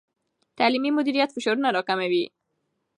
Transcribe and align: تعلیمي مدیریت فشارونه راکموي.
تعلیمي 0.57 0.91
مدیریت 0.97 1.29
فشارونه 1.35 1.69
راکموي. 1.75 2.25